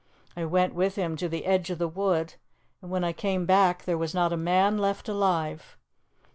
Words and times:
I 0.35 0.45
went 0.45 0.73
with 0.73 0.95
him 0.95 1.15
to 1.17 1.29
the 1.29 1.45
edge 1.45 1.69
of 1.69 1.77
the 1.77 1.87
wood, 1.87 2.33
and 2.81 2.89
when 2.89 3.03
I 3.03 3.13
came 3.13 3.45
back 3.45 3.85
there 3.85 3.99
was 3.99 4.15
not 4.15 4.33
a 4.33 4.35
man 4.35 4.79
left 4.79 5.07
alive. 5.07 5.77